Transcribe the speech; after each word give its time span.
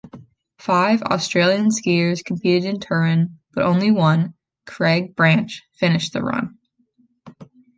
Five 0.57 1.03
Australian 1.03 1.67
skiers 1.69 2.25
competed 2.25 2.65
in 2.67 2.79
Turin, 2.79 3.37
but 3.53 3.65
only 3.65 3.91
one, 3.91 4.33
Craig 4.65 5.15
Branch, 5.15 5.61
finished 5.73 6.15
a 6.15 6.23
run. 6.23 6.57